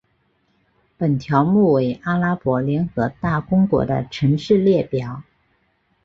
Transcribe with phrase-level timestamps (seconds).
[0.97, 5.21] 本条目为阿拉伯联合大公国的城市列表。